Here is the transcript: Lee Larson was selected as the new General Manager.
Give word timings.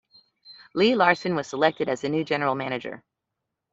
Lee 0.73 0.95
Larson 0.95 1.35
was 1.35 1.45
selected 1.45 1.87
as 1.87 2.01
the 2.01 2.09
new 2.09 2.23
General 2.23 2.55
Manager. 2.55 3.03